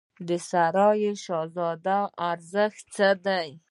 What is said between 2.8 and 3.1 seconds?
څه